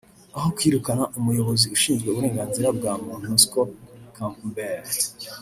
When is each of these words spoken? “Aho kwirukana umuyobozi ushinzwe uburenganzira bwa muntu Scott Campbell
“Aho 0.37 0.47
kwirukana 0.55 1.03
umuyobozi 1.19 1.65
ushinzwe 1.75 2.07
uburenganzira 2.09 2.67
bwa 2.77 2.93
muntu 3.03 3.29
Scott 3.43 3.71
Campbell 4.15 4.85